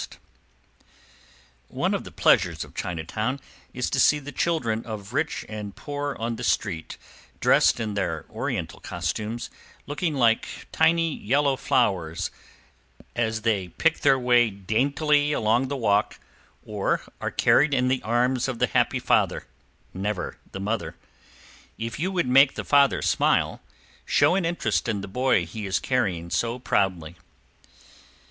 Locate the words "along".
15.33-15.67